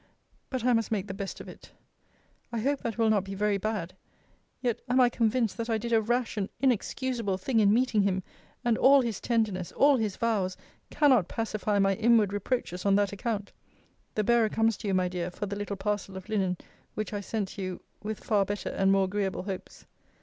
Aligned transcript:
But 0.49 0.65
I 0.65 0.73
must 0.73 0.91
make 0.91 1.05
the 1.05 1.13
best 1.13 1.39
of 1.39 1.47
it. 1.47 1.73
I 2.51 2.57
hope 2.57 2.79
that 2.81 2.97
will 2.97 3.11
not 3.11 3.23
be 3.23 3.35
very 3.35 3.59
bad! 3.59 3.95
yet 4.59 4.81
am 4.89 4.99
I 4.99 5.09
convinced 5.09 5.57
that 5.57 5.69
I 5.69 5.77
did 5.77 5.93
a 5.93 6.01
rash 6.01 6.37
and 6.37 6.49
inexcusable 6.59 7.37
thing 7.37 7.59
in 7.59 7.71
meeting 7.71 8.01
him; 8.01 8.23
and 8.65 8.79
all 8.79 9.01
his 9.01 9.19
tenderness, 9.21 9.71
all 9.73 9.97
his 9.97 10.15
vows, 10.15 10.57
cannot 10.89 11.27
pacify 11.27 11.77
my 11.77 11.93
inward 11.93 12.33
reproaches 12.33 12.83
on 12.83 12.95
that 12.95 13.13
account. 13.13 13.51
The 14.15 14.23
bearer 14.23 14.49
comes 14.49 14.75
to 14.77 14.87
you, 14.87 14.95
my 14.95 15.07
dear, 15.07 15.29
for 15.29 15.45
the 15.45 15.55
little 15.55 15.75
parcel 15.77 16.17
of 16.17 16.29
linen 16.29 16.57
which 16.95 17.13
I 17.13 17.21
sent 17.21 17.59
you 17.59 17.79
with 18.01 18.23
far 18.23 18.43
better 18.43 18.69
and 18.69 18.91
more 18.91 19.05
agreeable 19.05 19.43
hopes. 19.43 19.85